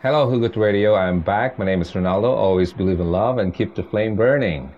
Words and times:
Hello, 0.00 0.24
Hugot 0.24 0.56
Radio. 0.56 0.96
I'm 0.96 1.20
back. 1.20 1.60
My 1.60 1.68
name 1.68 1.84
is 1.84 1.92
Ronaldo. 1.92 2.32
Always 2.32 2.72
believe 2.72 3.04
in 3.04 3.12
love 3.12 3.36
and 3.36 3.52
keep 3.52 3.76
the 3.76 3.84
flame 3.84 4.16
burning. 4.16 4.72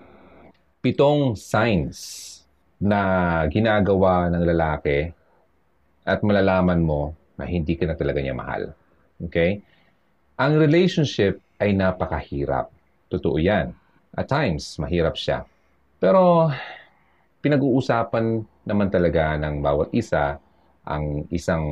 Pitong 0.83 1.39
signs 1.39 2.43
na 2.75 3.47
ginagawa 3.47 4.27
ng 4.27 4.43
lalaki 4.43 5.15
at 6.03 6.19
malalaman 6.27 6.83
mo 6.83 7.15
na 7.39 7.47
hindi 7.47 7.79
ka 7.79 7.87
na 7.87 7.95
talaga 7.95 8.19
niya 8.19 8.35
mahal. 8.35 8.75
Okay? 9.23 9.63
Ang 10.43 10.59
relationship 10.59 11.39
ay 11.55 11.71
napakahirap. 11.71 12.67
Totoo 13.07 13.39
yan. 13.39 13.71
At 14.19 14.27
times, 14.27 14.75
mahirap 14.75 15.15
siya. 15.15 15.47
Pero 16.03 16.51
pinag-uusapan 17.39 18.43
naman 18.67 18.91
talaga 18.91 19.39
ng 19.39 19.63
bawat 19.63 19.87
isa 19.95 20.35
ang 20.83 21.31
isang 21.31 21.63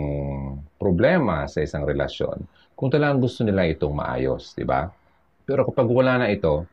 problema 0.79 1.51
sa 1.51 1.59
isang 1.59 1.83
relasyon 1.83 2.47
kung 2.81 2.89
talagang 2.89 3.21
gusto 3.21 3.45
nila 3.45 3.69
itong 3.69 3.93
maayos, 3.93 4.57
di 4.57 4.65
ba? 4.65 4.89
Pero 5.45 5.69
kapag 5.69 5.85
wala 5.85 6.17
na 6.17 6.33
ito, 6.33 6.65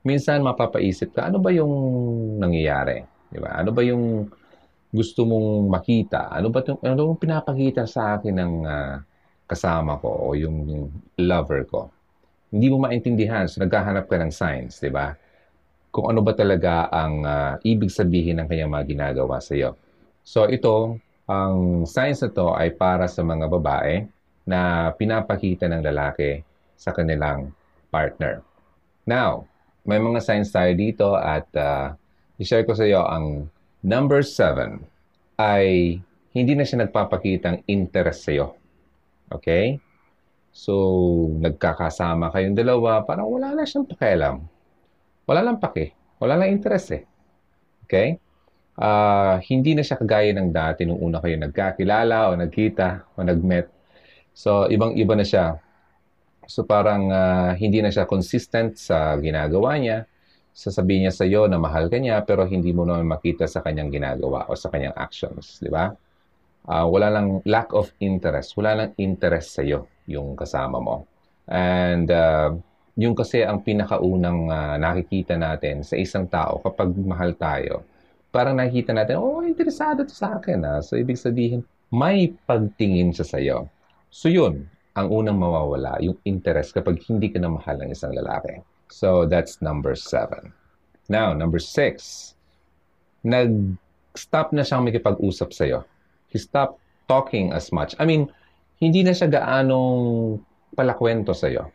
minsan 0.00 0.40
mapapaisip 0.40 1.12
ka, 1.12 1.28
ano 1.28 1.44
ba 1.44 1.52
yung 1.52 1.68
nangyayari? 2.40 3.04
Di 3.28 3.36
ba? 3.36 3.60
Ano 3.60 3.68
ba 3.68 3.84
yung 3.84 4.32
gusto 4.88 5.28
mong 5.28 5.68
makita? 5.68 6.32
Ano 6.32 6.48
ba 6.48 6.64
yung, 6.64 6.80
ano 6.80 7.00
yung 7.12 7.20
pinapakita 7.20 7.84
sa 7.84 8.16
akin 8.16 8.32
ng 8.32 8.54
uh, 8.64 8.96
kasama 9.44 10.00
ko 10.00 10.08
o 10.08 10.26
yung, 10.32 10.88
lover 11.20 11.68
ko? 11.68 11.92
Hindi 12.48 12.72
mo 12.72 12.88
maintindihan, 12.88 13.44
so 13.44 13.60
naghahanap 13.60 14.08
ka 14.08 14.16
ng 14.24 14.32
signs, 14.32 14.80
di 14.80 14.88
ba? 14.88 15.12
Kung 15.92 16.08
ano 16.08 16.24
ba 16.24 16.32
talaga 16.32 16.88
ang 16.88 17.28
uh, 17.28 17.60
ibig 17.60 17.92
sabihin 17.92 18.40
ng 18.40 18.48
kanyang 18.48 18.72
mga 18.72 18.88
ginagawa 18.88 19.36
sa 19.44 19.52
iyo. 19.52 19.76
So 20.24 20.48
ito, 20.48 20.96
ang 21.28 21.84
signs 21.84 22.24
na 22.24 22.32
to 22.32 22.56
ay 22.56 22.72
para 22.72 23.04
sa 23.04 23.20
mga 23.20 23.52
babae 23.52 24.08
na 24.48 24.90
pinapakita 24.94 25.70
ng 25.70 25.82
lalaki 25.82 26.42
sa 26.74 26.90
kanilang 26.90 27.54
partner. 27.92 28.42
Now, 29.06 29.46
may 29.86 29.98
mga 29.98 30.22
signs 30.22 30.50
tayo 30.50 30.72
dito 30.74 31.14
at 31.18 31.46
uh, 31.58 31.94
i-share 32.38 32.66
ko 32.66 32.74
sa 32.74 32.86
iyo 32.86 33.02
ang 33.02 33.50
number 33.82 34.22
7 34.22 34.82
ay 35.38 35.98
hindi 36.32 36.52
na 36.54 36.64
siya 36.66 36.86
nagpapakitang 36.86 37.66
interest 37.66 38.26
sa 38.26 38.30
iyo. 38.32 38.46
Okay? 39.30 39.78
So, 40.52 40.74
nagkakasama 41.40 42.30
kayong 42.30 42.56
dalawa, 42.56 43.02
parang 43.02 43.28
wala 43.30 43.56
na 43.56 43.64
siyang 43.64 43.88
pakialam. 43.88 44.44
Wala 45.24 45.40
lang 45.40 45.58
pake. 45.58 45.96
Wala 46.22 46.38
lang 46.38 46.54
interest 46.54 46.88
eh. 46.94 47.02
Okay? 47.86 48.20
uh, 48.78 49.36
hindi 49.44 49.76
na 49.76 49.84
siya 49.84 50.00
kagaya 50.00 50.32
ng 50.32 50.48
dati 50.52 50.86
nung 50.86 51.00
una 51.02 51.20
kayo 51.20 51.36
nagkakilala 51.36 52.32
o 52.32 52.38
nagkita 52.38 53.18
o 53.18 53.24
nagmet. 53.24 53.66
So, 54.32 54.66
ibang-iba 54.68 55.14
na 55.14 55.26
siya. 55.26 55.60
So, 56.48 56.64
parang 56.66 57.12
uh, 57.12 57.52
hindi 57.56 57.80
na 57.84 57.92
siya 57.92 58.08
consistent 58.08 58.80
sa 58.80 59.16
ginagawa 59.20 59.78
niya. 59.78 60.08
Sasabihin 60.52 61.08
niya 61.08 61.14
sa 61.14 61.24
iyo 61.24 61.48
na 61.48 61.56
mahal 61.56 61.88
ka 61.88 61.96
niya, 61.96 62.20
pero 62.24 62.44
hindi 62.44 62.72
mo 62.76 62.84
naman 62.84 63.08
makita 63.08 63.48
sa 63.48 63.64
kanyang 63.64 63.92
ginagawa 63.92 64.48
o 64.48 64.56
sa 64.56 64.68
kanyang 64.68 64.96
actions. 64.96 65.60
Di 65.62 65.70
ba? 65.72 65.92
Uh, 66.68 66.86
wala 66.86 67.08
lang 67.10 67.40
lack 67.48 67.72
of 67.72 67.90
interest. 68.00 68.54
Wala 68.54 68.76
lang 68.76 68.90
interest 69.00 69.56
sa 69.56 69.62
iyo 69.64 69.88
yung 70.08 70.36
kasama 70.36 70.78
mo. 70.82 71.08
And 71.48 72.08
uh, 72.10 72.52
yung 73.00 73.16
kasi 73.16 73.40
ang 73.40 73.64
pinakaunang 73.64 74.52
uh, 74.52 74.76
nakikita 74.76 75.40
natin 75.40 75.80
sa 75.80 75.96
isang 75.96 76.28
tao 76.28 76.60
kapag 76.60 76.92
mahal 76.92 77.32
tayo 77.34 77.88
parang 78.32 78.56
nakikita 78.56 78.96
natin, 78.96 79.20
oh, 79.20 79.44
interesado 79.44 80.08
to 80.08 80.16
sa 80.16 80.40
akin. 80.40 80.64
Ah. 80.64 80.80
So, 80.80 80.96
ibig 80.96 81.20
sabihin, 81.20 81.62
may 81.92 82.32
pagtingin 82.48 83.12
siya 83.12 83.28
sa'yo. 83.28 83.58
So, 84.12 84.28
yun, 84.28 84.68
ang 84.92 85.08
unang 85.08 85.40
mawawala, 85.40 85.96
yung 86.04 86.20
interest 86.28 86.76
kapag 86.76 87.00
hindi 87.08 87.32
ka 87.32 87.40
na 87.40 87.48
mahal 87.48 87.80
ng 87.80 87.96
isang 87.96 88.12
lalaki. 88.12 88.60
So, 88.92 89.24
that's 89.24 89.64
number 89.64 89.96
seven. 89.96 90.52
Now, 91.08 91.32
number 91.32 91.56
six, 91.56 92.36
nag-stop 93.24 94.52
na 94.52 94.68
siyang 94.68 94.84
makipag-usap 94.84 95.56
sa'yo. 95.56 95.88
He 96.28 96.36
stopped 96.36 96.76
talking 97.08 97.56
as 97.56 97.72
much. 97.72 97.96
I 97.96 98.04
mean, 98.04 98.28
hindi 98.84 99.00
na 99.00 99.16
siya 99.16 99.32
gaanong 99.32 100.36
palakwento 100.76 101.32
sa'yo. 101.32 101.72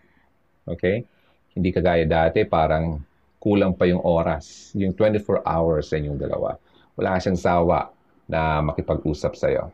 Okay? 0.69 1.09
Hindi 1.57 1.73
kagaya 1.73 2.05
dati, 2.05 2.45
parang 2.45 3.01
kulang 3.41 3.73
pa 3.73 3.89
yung 3.89 4.05
oras, 4.05 4.77
yung 4.77 4.93
24 4.93 5.41
hours 5.41 5.89
sa 5.89 5.97
inyong 5.97 6.21
dalawa. 6.21 6.53
Wala 6.93 7.17
siyang 7.17 7.41
sawa 7.41 7.89
na 8.29 8.61
makipag-usap 8.61 9.33
sa'yo. 9.33 9.73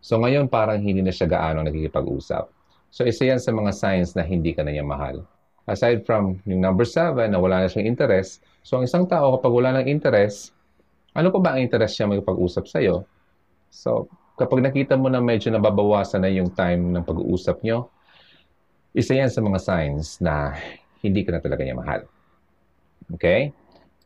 So 0.00 0.16
ngayon 0.16 0.48
parang 0.48 0.80
hindi 0.80 1.04
na 1.04 1.12
siya 1.12 1.28
gaano 1.28 1.60
nakikipag-usap. 1.60 2.48
So 2.90 3.04
isa 3.04 3.28
yan 3.28 3.38
sa 3.38 3.52
mga 3.52 3.70
signs 3.76 4.16
na 4.16 4.24
hindi 4.24 4.56
ka 4.56 4.64
na 4.64 4.72
niya 4.72 4.82
mahal. 4.82 5.22
Aside 5.68 6.02
from 6.08 6.40
yung 6.48 6.64
number 6.64 6.88
7 6.88 7.30
na 7.30 7.38
wala 7.38 7.62
na 7.62 7.68
siyang 7.70 7.94
interest, 7.94 8.42
so 8.64 8.80
ang 8.80 8.88
isang 8.88 9.06
tao 9.06 9.38
kapag 9.38 9.52
wala 9.52 9.70
ng 9.78 9.86
interest, 9.86 10.56
ano 11.12 11.28
pa 11.30 11.38
ba 11.38 11.48
ang 11.54 11.62
interest 11.62 12.00
niya 12.00 12.10
makipag-usap 12.16 12.64
sa'yo? 12.66 13.04
So 13.70 14.08
kapag 14.40 14.64
nakita 14.64 14.96
mo 14.96 15.12
na 15.12 15.20
medyo 15.20 15.52
nababawasan 15.52 16.24
na 16.24 16.32
yung 16.32 16.48
time 16.56 16.96
ng 16.96 17.04
pag-uusap 17.04 17.60
nyo, 17.60 17.92
isa 18.96 19.12
yan 19.12 19.28
sa 19.28 19.44
mga 19.44 19.60
signs 19.60 20.16
na 20.18 20.56
hindi 21.04 21.22
ka 21.28 21.36
na 21.36 21.44
talaga 21.44 21.60
niya 21.60 21.76
mahal. 21.76 22.08
Okay? 23.12 23.52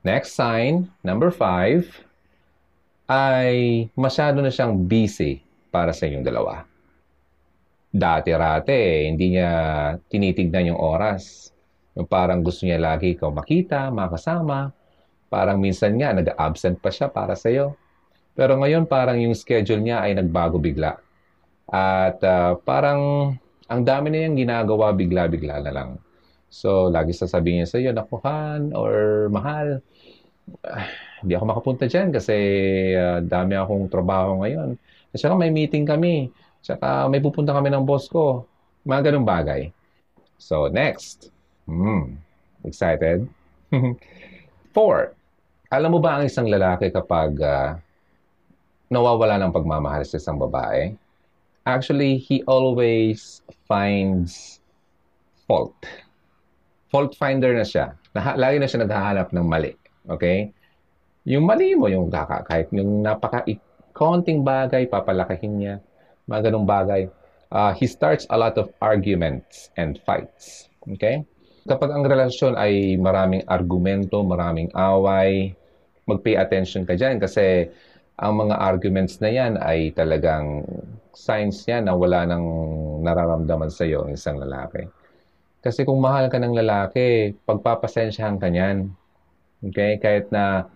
Next 0.03 0.35
sign, 0.35 0.91
number 1.07 1.31
five, 1.31 1.87
ay 3.07 3.87
masyado 3.95 4.43
na 4.43 4.51
siyang 4.51 4.75
busy 4.75 5.44
para 5.75 5.91
sa 5.91 6.07
inyong 6.07 6.23
dalawa. 6.23 6.63
Dati-rate, 7.91 9.11
hindi 9.11 9.35
niya 9.35 9.51
tinitignan 10.07 10.71
yung 10.71 10.79
oras. 10.79 11.51
Yung 11.99 12.07
parang 12.07 12.47
gusto 12.47 12.63
niya 12.63 12.79
lagi 12.79 13.19
ikaw 13.19 13.35
makita, 13.35 13.91
makasama. 13.91 14.71
Parang 15.27 15.59
minsan 15.59 15.99
nga, 15.99 16.15
nag-absent 16.15 16.79
pa 16.79 16.95
siya 16.95 17.11
para 17.11 17.35
sa 17.35 17.51
iyo. 17.51 17.75
Pero 18.39 18.55
ngayon, 18.59 18.87
parang 18.87 19.19
yung 19.19 19.35
schedule 19.35 19.83
niya 19.83 20.07
ay 20.07 20.15
nagbago 20.15 20.63
bigla. 20.63 20.95
At 21.71 22.23
uh, 22.23 22.55
parang 22.63 23.35
ang 23.67 23.83
dami 23.83 24.15
na 24.15 24.23
niyang 24.23 24.39
ginagawa 24.39 24.95
bigla-bigla 24.95 25.59
na 25.63 25.73
lang. 25.75 25.91
So, 26.55 26.87
lagi 26.87 27.11
sasabihin 27.11 27.63
niya 27.63 27.69
sa 27.71 27.79
iyo, 27.83 27.91
nakuhan 27.91 28.71
or 28.79 29.27
mahal, 29.31 29.83
ah, 30.63 30.87
hindi 31.25 31.35
ako 31.35 31.45
makapunta 31.49 31.85
dyan 31.89 32.13
kasi 32.13 32.37
uh, 32.95 33.25
dami 33.25 33.57
akong 33.57 33.89
trabaho 33.89 34.45
ngayon. 34.45 34.77
At 35.11 35.19
saka 35.19 35.35
may 35.35 35.49
meeting 35.49 35.89
kami. 35.89 36.29
Saka 36.61 37.09
may 37.09 37.25
pupunta 37.25 37.57
kami 37.57 37.73
ng 37.73 37.89
boss 37.89 38.07
ko. 38.13 38.45
Mga 38.85 39.11
ganun 39.11 39.25
bagay. 39.25 39.73
So, 40.37 40.69
next. 40.69 41.33
Hmm. 41.65 42.21
Excited? 42.69 43.25
Four. 44.77 45.17
Alam 45.73 45.97
mo 45.97 46.01
ba 46.05 46.21
ang 46.21 46.29
isang 46.29 46.47
lalaki 46.47 46.93
kapag 46.93 47.41
uh, 47.41 47.75
nawawala 48.93 49.41
ng 49.41 49.53
pagmamahal 49.57 50.05
sa 50.05 50.21
isang 50.21 50.37
babae? 50.37 50.93
Actually, 51.65 52.21
he 52.21 52.45
always 52.45 53.41
finds 53.65 54.61
fault 55.49 55.73
fault 56.95 57.19
finder 57.19 57.51
na 57.51 57.67
siya. 57.67 57.99
Lagi 58.15 58.63
na 58.63 58.71
siya 58.71 58.87
naghahanap 58.87 59.35
ng 59.35 59.43
mali. 59.43 59.75
Okay? 60.07 60.55
Yung 61.25 61.49
mali 61.49 61.73
mo, 61.73 61.89
yung 61.89 62.13
kaka, 62.13 62.45
kahit 62.45 62.69
yung 62.77 63.01
napaka 63.01 63.49
konting 63.97 64.45
bagay, 64.45 64.85
papalakihin 64.85 65.57
niya. 65.57 65.75
Mga 66.29 66.53
ganong 66.53 66.69
bagay. 66.69 67.03
Uh, 67.49 67.73
he 67.73 67.89
starts 67.89 68.29
a 68.29 68.37
lot 68.37 68.59
of 68.61 68.69
arguments 68.85 69.73
and 69.81 69.97
fights. 70.05 70.69
Okay? 70.85 71.25
Kapag 71.65 71.91
ang 71.97 72.05
relasyon 72.05 72.61
ay 72.61 73.01
maraming 73.01 73.41
argumento, 73.49 74.21
maraming 74.21 74.69
away, 74.77 75.57
mag-pay 76.05 76.37
attention 76.37 76.85
ka 76.85 76.93
dyan 76.93 77.17
kasi 77.17 77.73
ang 78.21 78.45
mga 78.45 78.61
arguments 78.61 79.17
na 79.25 79.33
yan 79.33 79.57
ay 79.57 79.97
talagang 79.97 80.61
signs 81.17 81.65
yan 81.65 81.89
na 81.89 81.97
wala 81.97 82.29
nang 82.29 82.45
nararamdaman 83.01 83.73
sa 83.73 83.89
iyo 83.89 84.05
ng 84.05 84.13
isang 84.13 84.37
lalaki. 84.37 84.85
Kasi 85.65 85.89
kung 85.89 86.05
mahal 86.05 86.29
ka 86.29 86.37
ng 86.37 86.53
lalaki, 86.53 87.33
pagpapasensyahan 87.49 88.37
ka 88.37 88.53
niyan. 88.53 88.93
Okay? 89.65 89.97
Kahit 89.97 90.29
na 90.29 90.69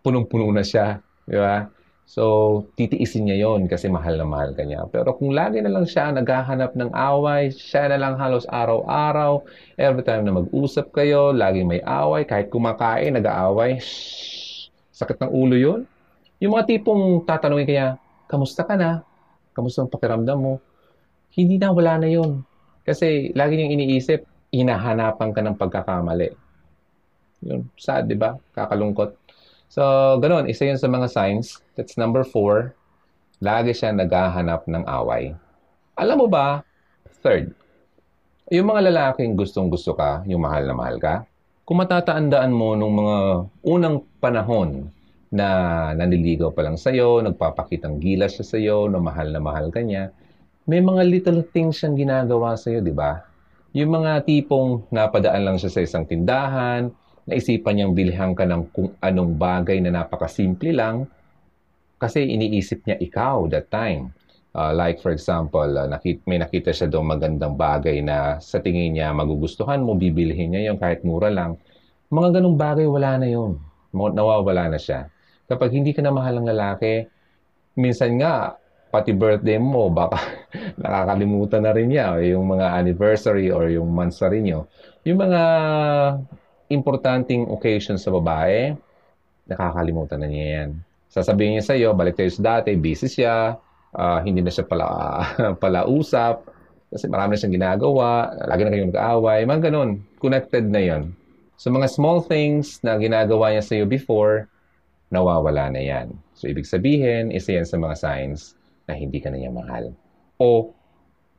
punong-puno 0.00 0.48
na 0.52 0.64
siya. 0.64 1.00
Di 1.24 1.36
ba? 1.36 1.68
So, 2.10 2.66
titiisin 2.74 3.30
niya 3.30 3.46
yon 3.46 3.70
kasi 3.70 3.86
mahal 3.86 4.18
na 4.18 4.26
mahal 4.26 4.50
ka 4.58 4.66
niya. 4.66 4.82
Pero 4.90 5.14
kung 5.14 5.30
lagi 5.30 5.62
na 5.62 5.70
lang 5.70 5.86
siya 5.86 6.10
naghahanap 6.10 6.74
ng 6.74 6.90
away, 6.90 7.54
siya 7.54 7.86
na 7.86 8.02
lang 8.02 8.18
halos 8.18 8.50
araw-araw, 8.50 9.46
every 9.78 10.02
time 10.02 10.26
na 10.26 10.34
mag-usap 10.34 10.90
kayo, 10.90 11.30
lagi 11.30 11.62
may 11.62 11.78
away, 11.86 12.26
kahit 12.26 12.50
kumakain, 12.50 13.14
nag-aaway, 13.14 13.78
sakit 14.90 15.22
ng 15.22 15.30
ulo 15.30 15.54
yon. 15.54 15.80
Yung 16.42 16.58
mga 16.58 16.66
tipong 16.74 17.22
tatanungin 17.22 17.68
kaya, 17.70 17.86
kamusta 18.26 18.66
ka 18.66 18.74
na? 18.74 19.06
Kamusta 19.54 19.86
ang 19.86 19.92
pakiramdam 19.94 20.38
mo? 20.40 20.58
Hindi 21.30 21.62
na, 21.62 21.70
wala 21.70 21.94
na 21.94 22.10
yon. 22.10 22.42
Kasi 22.82 23.30
lagi 23.38 23.54
niyang 23.54 23.76
iniisip, 23.78 24.26
hinahanapan 24.50 25.30
ka 25.30 25.46
ng 25.46 25.54
pagkakamali. 25.54 26.28
Yun, 27.46 27.70
sad, 27.78 28.10
di 28.10 28.18
ba? 28.18 28.34
Kakalungkot. 28.50 29.19
So, 29.70 30.18
ganun, 30.18 30.50
isa 30.50 30.66
yun 30.66 30.82
sa 30.82 30.90
mga 30.90 31.06
signs. 31.06 31.62
That's 31.78 31.94
number 31.94 32.26
four. 32.26 32.74
Lagi 33.38 33.70
siya 33.70 33.94
naghahanap 33.94 34.66
ng 34.66 34.82
away. 34.82 35.38
Alam 35.94 36.26
mo 36.26 36.28
ba, 36.28 36.66
third, 37.22 37.54
Yung 38.50 38.66
mga 38.66 38.90
lalaking 38.90 39.38
gustong-gusto 39.38 39.94
ka, 39.94 40.26
yung 40.26 40.42
mahal 40.42 40.66
na 40.66 40.74
mahal 40.74 40.98
ka, 40.98 41.22
kung 41.62 41.78
matatandaan 41.78 42.50
mo 42.50 42.74
nung 42.74 42.98
mga 42.98 43.46
unang 43.62 44.02
panahon 44.18 44.90
na 45.30 45.46
naniligaw 45.94 46.50
pa 46.50 46.66
lang 46.66 46.74
sa'yo, 46.74 47.22
nagpapakitang 47.22 48.02
gilas 48.02 48.34
siya 48.34 48.46
sa'yo, 48.50 48.90
na 48.90 48.98
mahal 48.98 49.30
na 49.30 49.38
mahal 49.38 49.70
ka 49.70 49.78
niya, 49.86 50.10
may 50.66 50.82
mga 50.82 51.06
little 51.06 51.40
things 51.54 51.78
siyang 51.78 51.94
ginagawa 51.94 52.58
sa'yo, 52.58 52.82
di 52.82 52.90
ba? 52.90 53.22
Yung 53.70 53.94
mga 54.02 54.26
tipong 54.26 54.90
napadaan 54.90 55.46
lang 55.46 55.54
siya 55.54 55.70
sa 55.70 55.86
isang 55.86 56.02
tindahan, 56.02 56.90
naisipan 57.28 57.76
niyang 57.76 57.94
bilhan 57.96 58.32
ka 58.32 58.44
ng 58.48 58.62
kung 58.72 58.94
anong 59.02 59.36
bagay 59.36 59.80
na 59.82 60.02
napakasimple 60.02 60.72
lang, 60.72 61.08
kasi 62.00 62.24
iniisip 62.24 62.88
niya 62.88 62.96
ikaw 62.96 63.44
that 63.52 63.68
time. 63.68 64.16
Uh, 64.50 64.74
like 64.74 64.98
for 64.98 65.14
example, 65.14 65.62
uh, 65.62 65.86
nakit 65.86 66.24
may 66.26 66.40
nakita 66.40 66.74
siya 66.74 66.90
doon 66.90 67.14
magandang 67.14 67.54
bagay 67.54 68.02
na 68.02 68.42
sa 68.42 68.58
tingin 68.58 68.96
niya 68.96 69.14
magugustuhan 69.14 69.78
mo, 69.78 69.94
bibilhin 69.94 70.50
niya 70.50 70.72
yung 70.72 70.80
kahit 70.80 71.06
mura 71.06 71.30
lang. 71.30 71.60
Mga 72.10 72.40
ganong 72.40 72.58
bagay, 72.58 72.90
wala 72.90 73.22
na 73.22 73.28
yun. 73.30 73.62
Nawawala 73.94 74.74
na 74.74 74.78
siya. 74.82 75.06
Kapag 75.46 75.70
hindi 75.70 75.94
ka 75.94 76.02
na 76.02 76.10
mahal 76.10 76.42
ng 76.42 76.50
lalaki, 76.50 77.06
minsan 77.78 78.18
nga, 78.18 78.58
pati 78.90 79.14
birthday 79.14 79.62
mo, 79.62 79.86
baka 79.94 80.18
nakakalimutan 80.82 81.62
na 81.62 81.70
rin 81.70 81.94
niya, 81.94 82.18
o 82.18 82.18
yung 82.18 82.50
mga 82.50 82.74
anniversary 82.74 83.54
or 83.54 83.70
yung 83.70 83.86
monthsary 83.94 84.42
niyo. 84.42 84.66
Yung 85.06 85.22
mga 85.22 85.42
importanting 86.70 87.50
occasion 87.50 87.98
sa 87.98 88.14
babae, 88.14 88.72
nakakalimutan 89.50 90.22
na 90.22 90.28
niya 90.30 90.46
yan. 90.62 90.70
Sasabihin 91.10 91.58
niya 91.58 91.64
sa 91.66 91.74
iyo, 91.74 91.90
balik 91.90 92.14
tayo 92.14 92.30
sa 92.30 92.62
dati, 92.62 92.78
busy 92.78 93.10
siya, 93.10 93.58
uh, 93.98 94.18
hindi 94.22 94.40
na 94.40 94.54
siya 94.54 94.62
pala, 94.62 94.86
uh, 94.86 95.22
pala 95.62 95.84
usap, 95.90 96.46
kasi 96.90 97.10
marami 97.10 97.34
na 97.34 97.38
siyang 97.38 97.56
ginagawa, 97.58 98.34
lagi 98.46 98.62
na 98.62 98.70
kayong 98.70 98.90
nag-aaway, 98.94 99.38
mga 99.46 99.70
ganun. 99.70 99.90
Connected 100.22 100.70
na 100.70 100.82
yon. 100.82 101.14
So 101.58 101.70
mga 101.70 101.90
small 101.90 102.22
things 102.22 102.82
na 102.82 102.98
ginagawa 102.98 103.54
niya 103.54 103.62
sa 103.62 103.74
iyo 103.78 103.86
before, 103.86 104.46
nawawala 105.10 105.70
na 105.70 105.82
yan. 105.82 106.14
So 106.34 106.46
ibig 106.46 106.66
sabihin, 106.66 107.34
isa 107.34 107.58
yan 107.58 107.66
sa 107.66 107.78
mga 107.78 107.94
signs 107.98 108.58
na 108.86 108.94
hindi 108.94 109.22
ka 109.22 109.30
na 109.30 109.38
niya 109.38 109.54
mahal. 109.54 109.94
O 110.38 110.74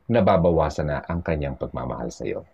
nababawasan 0.08 0.88
na 0.88 1.04
ang 1.08 1.24
kanyang 1.24 1.56
pagmamahal 1.56 2.08
sa 2.12 2.24
iyo. 2.24 2.44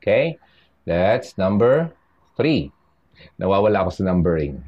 Okay? 0.00 0.36
That's 0.84 1.36
number 1.36 1.92
three. 2.34 2.72
Nawawala 3.38 3.86
ako 3.86 3.90
sa 3.96 4.02
numbering. 4.08 4.58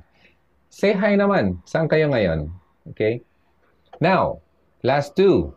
Say 0.69 0.95
hi 0.95 1.15
naman. 1.15 1.63
Saan 1.65 1.87
kayo 1.87 2.11
ngayon? 2.11 2.51
Okay? 2.93 3.23
Now, 4.03 4.45
Last 4.85 5.17
two. 5.17 5.49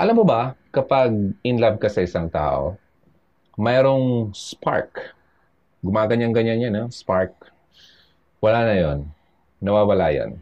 Alam 0.00 0.16
mo 0.16 0.24
ba, 0.24 0.56
kapag 0.72 1.12
in 1.44 1.60
love 1.60 1.76
ka 1.76 1.92
sa 1.92 2.00
isang 2.00 2.32
tao, 2.32 2.80
mayroong 3.60 4.32
spark. 4.32 5.12
Gumaganyan-ganyan 5.84 6.64
yan, 6.64 6.72
no? 6.72 6.84
spark. 6.88 7.36
Wala 8.40 8.64
na 8.64 8.80
yon 8.80 8.98
Nawawala 9.60 10.08
yon 10.08 10.40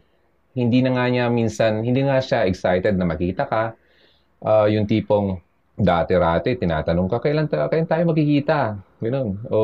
Hindi 0.55 0.79
na 0.79 0.95
nga 0.95 1.11
niya 1.11 1.27
minsan, 1.27 1.83
hindi 1.83 2.07
nga 2.07 2.23
siya 2.23 2.47
excited 2.47 2.95
na 2.95 3.03
makita 3.03 3.43
ka. 3.43 3.75
Uh, 4.39 4.71
yung 4.71 4.87
tipong 4.87 5.43
dati-rati, 5.75 6.55
tinatanong 6.55 7.11
ka, 7.11 7.19
kailan, 7.19 7.51
ta- 7.51 7.67
kailan 7.67 7.91
tayo 7.91 8.15
magkikita? 8.15 8.79
Ganun. 9.03 9.43
O 9.51 9.59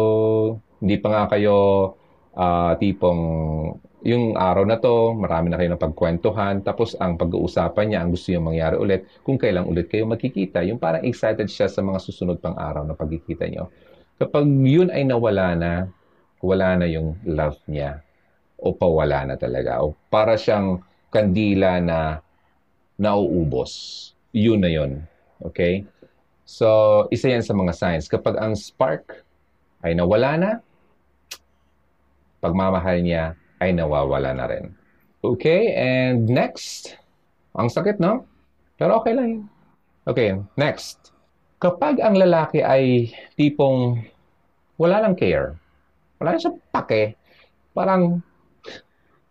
hindi 0.80 0.96
pa 1.00 1.08
nga 1.12 1.24
kayo 1.36 1.56
uh, 2.36 2.74
tipong 2.80 3.22
yung 4.06 4.38
araw 4.38 4.70
na 4.70 4.78
to, 4.78 5.18
marami 5.18 5.50
na 5.50 5.58
kayo 5.58 5.74
ng 5.74 5.82
pagkwentuhan, 5.82 6.62
tapos 6.62 6.94
ang 7.02 7.18
pag-uusapan 7.18 7.90
niya, 7.90 8.00
ang 8.06 8.14
gusto 8.14 8.30
niya 8.30 8.38
mangyari 8.38 8.76
ulit, 8.78 9.02
kung 9.26 9.42
kailan 9.42 9.66
ulit 9.66 9.90
kayo 9.90 10.06
magkikita. 10.06 10.62
Yung 10.62 10.78
parang 10.78 11.02
excited 11.02 11.50
siya 11.50 11.66
sa 11.66 11.82
mga 11.82 11.98
susunod 11.98 12.38
pang 12.38 12.54
araw 12.54 12.86
na 12.86 12.94
pagkikita 12.94 13.50
niyo. 13.50 13.74
Kapag 14.22 14.46
yun 14.46 14.94
ay 14.94 15.10
nawala 15.10 15.58
na, 15.58 15.72
wala 16.38 16.78
na 16.78 16.86
yung 16.86 17.18
love 17.26 17.58
niya. 17.66 18.06
O 18.62 18.78
pawala 18.78 19.26
na 19.26 19.36
talaga. 19.42 19.82
O 19.82 19.98
para 20.14 20.38
siyang 20.38 20.86
kandila 21.10 21.82
na 21.82 22.22
nauubos. 23.02 24.14
Yun 24.38 24.62
na 24.62 24.70
yun. 24.70 25.02
Okay? 25.42 25.82
So, 26.46 27.10
isa 27.10 27.34
yan 27.34 27.42
sa 27.42 27.58
mga 27.58 27.74
signs. 27.74 28.06
Kapag 28.06 28.38
ang 28.38 28.54
spark 28.54 29.26
ay 29.82 29.98
nawala 29.98 30.32
na, 30.38 30.52
pagmamahal 32.40 33.02
niya 33.02 33.38
ay 33.60 33.72
nawawala 33.72 34.36
na 34.36 34.46
rin. 34.48 34.72
Okay, 35.26 35.74
and 35.74 36.30
next. 36.30 37.00
Ang 37.56 37.72
sakit, 37.72 37.98
no? 37.98 38.28
Pero 38.76 39.00
okay 39.02 39.14
lang 39.16 39.28
yun. 39.32 39.44
Okay, 40.06 40.38
next. 40.60 41.16
Kapag 41.58 41.98
ang 42.04 42.14
lalaki 42.14 42.62
ay 42.62 43.10
tipong 43.40 44.06
wala 44.76 45.02
lang 45.02 45.16
care, 45.16 45.56
wala 46.20 46.36
lang 46.36 46.42
siya 46.44 46.54
pake, 46.76 47.16
parang 47.72 48.20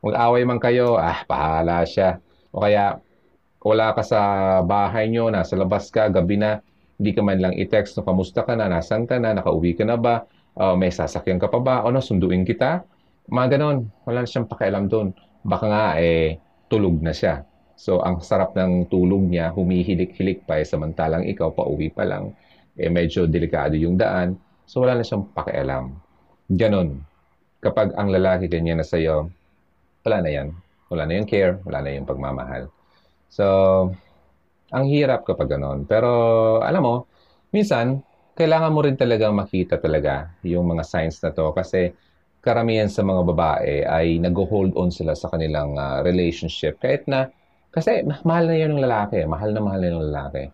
mag-away 0.04 0.42
man 0.44 0.60
kayo, 0.60 0.96
ah, 0.96 1.24
pahala 1.24 1.84
siya. 1.84 2.20
O 2.52 2.64
kaya, 2.64 3.00
wala 3.64 3.96
ka 3.96 4.04
sa 4.04 4.20
bahay 4.60 5.08
nyo, 5.08 5.32
nasa 5.32 5.56
labas 5.56 5.88
ka, 5.88 6.12
gabi 6.12 6.36
na, 6.36 6.60
hindi 7.00 7.10
ka 7.16 7.20
man 7.24 7.40
lang 7.40 7.54
i-text, 7.56 7.96
no, 7.96 8.04
kamusta 8.04 8.44
ka 8.44 8.52
na, 8.52 8.68
nasan 8.68 9.08
ka 9.08 9.16
na, 9.16 9.32
nakauwi 9.32 9.72
ka 9.72 9.88
na 9.88 9.96
ba, 9.96 10.28
uh, 10.60 10.76
may 10.76 10.92
sasakyan 10.92 11.40
ka 11.40 11.48
pa 11.48 11.58
ba, 11.58 11.74
o 11.84 11.88
no, 11.88 12.04
sunduin 12.04 12.44
kita, 12.44 12.84
mga 13.28 13.56
ganon. 13.56 13.88
Wala 14.04 14.24
siyang 14.28 14.48
pakialam 14.48 14.88
doon. 14.88 15.12
Baka 15.44 15.64
nga, 15.68 15.84
eh, 16.00 16.40
tulog 16.68 17.00
na 17.00 17.12
siya. 17.12 17.44
So, 17.74 18.00
ang 18.00 18.22
sarap 18.22 18.54
ng 18.54 18.86
tulog 18.88 19.26
niya, 19.26 19.50
humihilik-hilik 19.50 20.46
pa, 20.46 20.62
eh, 20.62 20.66
samantalang 20.66 21.26
ikaw, 21.26 21.50
pauwi 21.52 21.90
pa 21.90 22.06
lang, 22.06 22.32
eh, 22.78 22.88
medyo 22.88 23.26
delikado 23.26 23.74
yung 23.74 23.98
daan. 23.98 24.38
So, 24.64 24.80
wala 24.86 24.96
na 24.96 25.04
siyang 25.04 25.28
pakialam. 25.34 25.92
Ganon. 26.48 27.02
Kapag 27.60 27.96
ang 27.98 28.12
lalaki 28.12 28.46
ganyan 28.46 28.78
na 28.80 28.86
sa'yo, 28.86 29.28
wala 30.06 30.18
na 30.22 30.30
yan. 30.30 30.48
Wala 30.92 31.08
na 31.08 31.12
yung 31.18 31.28
care, 31.28 31.58
wala 31.64 31.82
na 31.82 31.96
yung 31.96 32.06
pagmamahal. 32.08 32.70
So, 33.32 33.44
ang 34.70 34.84
hirap 34.86 35.26
kapag 35.26 35.50
ganon. 35.50 35.88
Pero, 35.88 36.10
alam 36.62 36.82
mo, 36.84 36.94
minsan, 37.50 38.04
kailangan 38.34 38.74
mo 38.74 38.82
rin 38.82 38.98
talaga 38.98 39.30
makita 39.30 39.78
talaga 39.78 40.34
yung 40.42 40.66
mga 40.66 40.82
signs 40.82 41.22
na 41.22 41.30
to 41.30 41.54
kasi 41.54 41.94
karamihan 42.44 42.92
sa 42.92 43.00
mga 43.00 43.22
babae 43.24 43.88
ay 43.88 44.20
nag-hold 44.20 44.76
on 44.76 44.92
sila 44.92 45.16
sa 45.16 45.32
kanilang 45.32 45.80
uh, 45.80 46.04
relationship. 46.04 46.76
Kahit 46.78 47.08
na, 47.08 47.32
kasi 47.72 48.04
mahal 48.04 48.44
na 48.46 48.54
yun 48.60 48.76
ng 48.76 48.84
lalaki. 48.84 49.24
Mahal 49.24 49.56
na 49.56 49.60
mahal 49.64 49.80
na 49.80 49.88
yung 49.88 50.04
lalaki. 50.12 50.52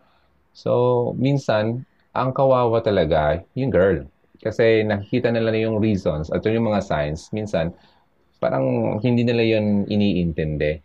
So, 0.54 0.70
minsan, 1.18 1.82
ang 2.14 2.30
kawawa 2.30 2.78
talaga, 2.80 3.42
yung 3.58 3.74
girl. 3.74 4.06
Kasi 4.40 4.86
nakikita 4.86 5.34
nila 5.34 5.52
yung 5.58 5.82
reasons 5.82 6.32
at 6.32 6.46
yung 6.46 6.70
mga 6.70 6.80
signs. 6.80 7.28
Minsan, 7.34 7.74
parang 8.40 8.96
hindi 9.04 9.26
nila 9.26 9.44
yun 9.44 9.84
iniintindi. 9.84 10.80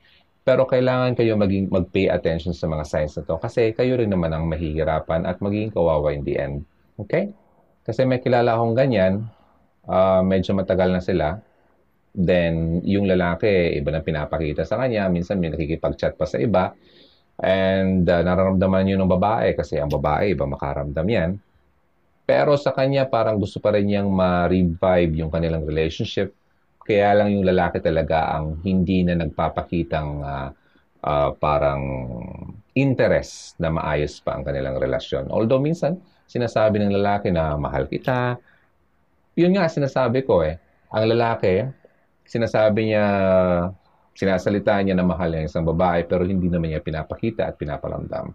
Pero 0.45 0.69
kailangan 0.69 1.17
kayo 1.17 1.33
maging, 1.39 1.73
mag-pay 1.73 2.11
attention 2.11 2.53
sa 2.53 2.69
mga 2.69 2.85
signs 2.85 3.17
na 3.17 3.25
to 3.25 3.41
kasi 3.41 3.73
kayo 3.73 3.97
rin 3.97 4.13
naman 4.13 4.29
ang 4.29 4.45
mahihirapan 4.45 5.25
at 5.25 5.41
magiging 5.41 5.73
kawawa 5.73 6.13
in 6.13 6.21
the 6.21 6.37
end. 6.37 6.61
Okay? 7.01 7.33
Kasi 7.81 8.05
may 8.05 8.21
kilala 8.21 8.53
akong 8.53 8.77
ganyan, 8.77 9.25
uh, 9.89 10.21
medyo 10.25 10.53
matagal 10.57 10.89
na 10.91 11.01
sila. 11.01 11.27
Then, 12.15 12.79
yung 12.87 13.11
lalaki, 13.11 13.75
iba 13.75 13.91
na 13.91 13.99
pinapakita 13.99 14.63
sa 14.63 14.79
kanya. 14.79 15.11
Minsan 15.11 15.41
may 15.41 15.51
nakikipag-chat 15.51 16.15
pa 16.15 16.23
sa 16.23 16.39
iba. 16.39 16.71
And 17.35 18.07
uh, 18.07 18.23
nararamdaman 18.23 18.87
yun 18.87 19.03
ng 19.03 19.11
babae 19.11 19.51
kasi 19.59 19.75
ang 19.75 19.91
babae, 19.91 20.31
iba 20.31 20.47
makaramdam 20.47 21.03
yan. 21.03 21.31
Pero 22.25 22.55
sa 22.57 22.71
kanya, 22.71 23.05
parang 23.05 23.37
gusto 23.37 23.59
pa 23.59 23.75
rin 23.75 23.85
niyang 23.85 24.09
ma-revive 24.09 25.13
yung 25.19 25.29
kanilang 25.29 25.67
relationship. 25.67 26.33
Kaya 26.81 27.13
lang 27.13 27.35
yung 27.35 27.45
lalaki 27.45 27.83
talaga 27.83 28.39
ang 28.39 28.63
hindi 28.63 29.03
na 29.03 29.19
nagpapakitang 29.19 30.09
uh, 30.23 30.49
uh, 31.05 31.29
parang 31.37 31.83
interest 32.73 33.55
na 33.61 33.69
maayos 33.69 34.17
pa 34.23 34.35
ang 34.35 34.43
kanilang 34.43 34.81
relasyon. 34.81 35.29
Although 35.29 35.61
minsan, 35.61 36.01
sinasabi 36.25 36.81
ng 36.81 36.95
lalaki 36.95 37.29
na 37.29 37.55
mahal 37.55 37.85
kita, 37.85 38.41
yun 39.35 39.51
nga 39.55 39.67
sinasabi 39.67 40.23
ko 40.23 40.41
eh. 40.41 40.55
Ang 40.95 41.11
lalaki, 41.11 41.67
sinasabi 42.23 42.91
niya, 42.91 43.05
sinasalita 44.15 44.79
niya 44.79 44.95
na 44.95 45.03
mahal 45.03 45.35
niya 45.35 45.51
isang 45.51 45.67
babae 45.67 46.07
pero 46.07 46.23
hindi 46.23 46.47
naman 46.47 46.71
niya 46.71 46.79
pinapakita 46.79 47.51
at 47.51 47.59
pinaparamdam. 47.59 48.31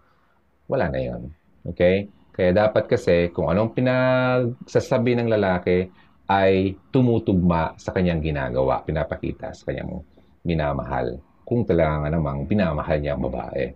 Wala 0.69 0.85
na 0.93 0.99
yun. 1.01 1.33
Okay? 1.65 2.05
Kaya 2.31 2.53
dapat 2.53 2.85
kasi 2.85 3.33
kung 3.33 3.49
anong 3.49 3.73
pinagsasabi 3.73 5.17
ng 5.19 5.29
lalaki 5.33 5.89
ay 6.31 6.77
tumutugma 6.93 7.75
sa 7.75 7.91
kanyang 7.91 8.23
ginagawa, 8.23 8.85
pinapakita 8.85 9.51
sa 9.51 9.67
kanyang 9.67 10.05
minamahal. 10.47 11.19
Kung 11.43 11.67
talaga 11.67 12.07
nga 12.07 12.09
namang 12.13 12.47
pinamahal 12.47 13.01
niya 13.01 13.17
ang 13.17 13.25
babae. 13.27 13.73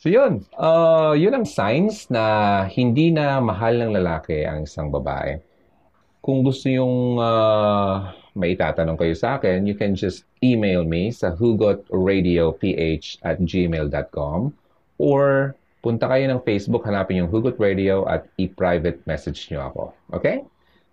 So 0.00 0.10
yun, 0.10 0.42
uh, 0.58 1.14
yun 1.14 1.38
ang 1.38 1.46
signs 1.46 2.08
na 2.10 2.64
hindi 2.66 3.14
na 3.14 3.38
mahal 3.38 3.78
ng 3.78 3.94
lalaki 3.94 4.42
ang 4.48 4.66
isang 4.66 4.90
babae 4.90 5.47
kung 6.22 6.42
gusto 6.42 6.68
yung 6.68 7.18
uh, 7.18 8.12
may 8.38 8.54
itatanong 8.54 8.98
kayo 8.98 9.14
sa 9.18 9.38
akin, 9.38 9.66
you 9.66 9.74
can 9.74 9.98
just 9.98 10.22
email 10.44 10.86
me 10.86 11.10
sa 11.10 11.34
hugotradioph 11.34 12.62
at 13.26 13.36
gmail.com 13.42 14.54
or 14.98 15.54
punta 15.82 16.10
kayo 16.10 16.26
ng 16.26 16.42
Facebook, 16.42 16.82
hanapin 16.84 17.22
yung 17.22 17.30
Hugot 17.30 17.56
Radio 17.58 18.02
at 18.10 18.26
i-private 18.38 19.02
message 19.06 19.46
nyo 19.50 19.70
ako. 19.70 19.82
Okay? 20.14 20.42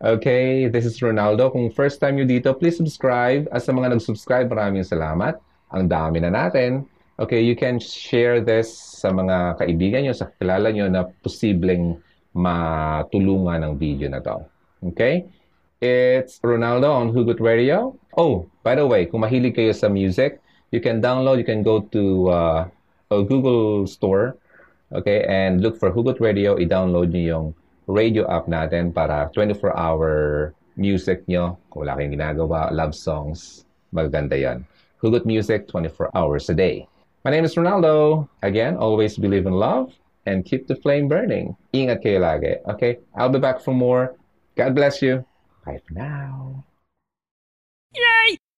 Okay, 0.04 0.70
this 0.70 0.86
is 0.86 1.02
Ronaldo. 1.02 1.50
Kung 1.50 1.72
first 1.74 1.98
time 1.98 2.20
nyo 2.20 2.28
dito, 2.28 2.54
please 2.54 2.78
subscribe. 2.78 3.50
At 3.50 3.66
sa 3.66 3.74
mga 3.74 3.98
nag-subscribe, 3.98 4.46
maraming 4.52 4.86
salamat. 4.86 5.42
Ang 5.74 5.90
dami 5.90 6.22
na 6.22 6.30
natin. 6.30 6.86
Okay, 7.16 7.40
you 7.42 7.56
can 7.56 7.80
share 7.80 8.44
this 8.44 8.70
sa 8.76 9.10
mga 9.10 9.58
kaibigan 9.58 10.04
nyo, 10.06 10.14
sa 10.14 10.30
kilala 10.36 10.70
nyo 10.70 10.86
na 10.92 11.08
posibleng 11.24 11.96
matulungan 12.36 13.64
ng 13.64 13.74
video 13.80 14.12
na 14.12 14.20
to. 14.20 14.55
Okay? 14.84 15.28
It's 15.80 16.40
Ronaldo 16.40 16.90
on 16.90 17.14
Hugot 17.14 17.40
Radio. 17.40 17.96
Oh, 18.18 18.50
by 18.64 18.76
the 18.76 18.88
way, 18.88 19.06
kung 19.06 19.22
mahilig 19.22 19.56
kayo 19.56 19.76
sa 19.76 19.88
music, 19.88 20.42
you 20.72 20.82
can 20.82 21.04
download, 21.04 21.38
you 21.38 21.48
can 21.48 21.64
go 21.64 21.84
to 21.94 22.04
uh, 22.32 22.60
a 23.12 23.24
Google 23.24 23.86
Store 23.86 24.36
Okay? 24.94 25.26
And 25.28 25.62
look 25.62 25.78
for 25.80 25.92
Hugot 25.92 26.20
Radio. 26.20 26.56
I-download 26.56 27.12
nyo 27.12 27.24
yung 27.24 27.48
radio 27.90 28.24
app 28.30 28.46
natin 28.46 28.94
para 28.94 29.30
24-hour 29.34 30.54
music 30.78 31.26
nyo. 31.26 31.58
Kung 31.70 31.86
wala 31.86 31.98
kayong 31.98 32.16
ginagawa, 32.16 32.70
love 32.72 32.94
songs, 32.94 33.66
maganda 33.90 34.38
yan. 34.38 34.64
Hugot 35.02 35.26
Music 35.26 35.68
24 35.68 36.10
hours 36.16 36.50
a 36.50 36.56
day. 36.56 36.88
My 37.26 37.30
name 37.30 37.46
is 37.46 37.58
Ronaldo. 37.58 38.26
Again, 38.42 38.78
always 38.78 39.18
believe 39.18 39.46
in 39.46 39.54
love 39.54 39.94
and 40.26 40.46
keep 40.46 40.66
the 40.66 40.78
flame 40.78 41.10
burning. 41.10 41.54
Ingat 41.74 42.02
kayo 42.06 42.22
lagi. 42.22 42.62
Okay? 42.78 43.02
I'll 43.18 43.34
be 43.34 43.42
back 43.42 43.62
for 43.62 43.74
more. 43.74 44.14
God 44.56 44.76
bless 44.76 45.02
you. 45.02 45.26
Bye 45.66 45.80
for 45.86 45.94
now. 45.94 46.66
Yay! 47.94 48.38